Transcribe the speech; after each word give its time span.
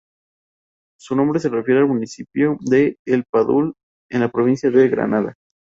Su 0.99 1.15
nombre 1.15 1.39
se 1.39 1.49
refiere 1.49 1.81
al 1.81 1.85
municipio 1.87 2.57
de 2.61 2.97
El 3.05 3.23
Padul, 3.25 3.75
en 4.09 4.21
la 4.21 4.31
provincia 4.31 4.71
de 4.71 4.89
Granada. 4.89 5.35